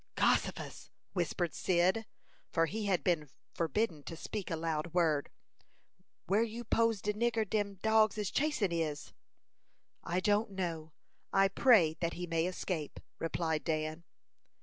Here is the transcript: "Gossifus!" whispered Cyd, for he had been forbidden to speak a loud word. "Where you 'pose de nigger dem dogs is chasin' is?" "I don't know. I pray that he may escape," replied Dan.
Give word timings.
"Gossifus!" 0.15 0.89
whispered 1.13 1.53
Cyd, 1.53 2.07
for 2.51 2.65
he 2.65 2.87
had 2.87 3.03
been 3.03 3.29
forbidden 3.53 4.01
to 4.05 4.15
speak 4.17 4.49
a 4.49 4.55
loud 4.55 4.95
word. 4.95 5.29
"Where 6.25 6.41
you 6.41 6.63
'pose 6.63 7.03
de 7.03 7.13
nigger 7.13 7.47
dem 7.47 7.75
dogs 7.75 8.17
is 8.17 8.31
chasin' 8.31 8.71
is?" 8.71 9.13
"I 10.03 10.19
don't 10.19 10.49
know. 10.53 10.91
I 11.31 11.49
pray 11.49 11.97
that 11.99 12.13
he 12.13 12.25
may 12.25 12.47
escape," 12.47 12.99
replied 13.19 13.63
Dan. 13.63 14.03